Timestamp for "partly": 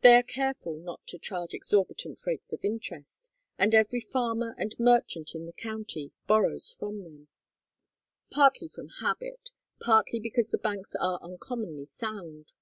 8.30-8.68, 9.78-10.20